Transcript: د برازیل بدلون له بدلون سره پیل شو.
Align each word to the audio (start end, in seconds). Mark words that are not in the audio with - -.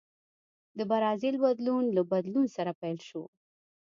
د 0.77 0.79
برازیل 0.91 1.35
بدلون 1.43 1.83
له 1.95 2.01
بدلون 2.11 2.45
سره 2.55 2.71
پیل 2.81 2.97
شو. 3.07 3.23